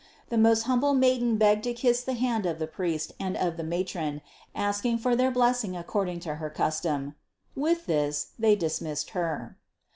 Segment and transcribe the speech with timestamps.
[0.29, 3.63] The most humble Maiden begged to kiss the hand of the priest and of the
[3.63, 4.21] matron,
[4.55, 7.13] asking for their blessing according to her custom;
[7.55, 9.59] with this they dismissed Her.